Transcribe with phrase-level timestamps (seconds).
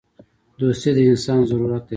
[0.59, 1.89] •دوستي د انسان ضرورت دی.